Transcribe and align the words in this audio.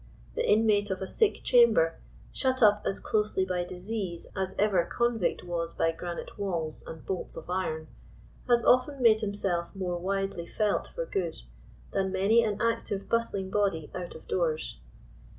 The 0.33 0.43
inmate 0.49 0.89
of 0.89 0.99
a 1.03 1.05
sick 1.05 1.43
chamber, 1.43 1.99
shut 2.31 2.63
up 2.63 2.81
as 2.87 2.99
closely 2.99 3.45
by 3.45 3.63
disease 3.63 4.25
as 4.35 4.55
ever 4.57 4.83
convict 4.83 5.43
was 5.43 5.73
by 5.73 5.91
granite 5.91 6.39
walls 6.39 6.83
and 6.87 7.05
bolts 7.05 7.37
of 7.37 7.51
iron, 7.51 7.87
has 8.47 8.65
often 8.65 8.99
made 9.03 9.19
himself 9.19 9.75
more 9.75 9.99
widely 9.99 10.47
felt 10.47 10.87
for 10.95 11.05
good, 11.05 11.43
than 11.91 12.11
many 12.11 12.43
an 12.43 12.59
active 12.59 13.07
bust 13.09 13.35
ling 13.35 13.51
body 13.51 13.91
out 13.93 14.15
of 14.15 14.27
doors. 14.27 14.79